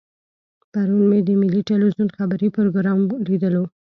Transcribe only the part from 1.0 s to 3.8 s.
مې د ملي ټلویزیون خبري پروګرام لیدلو.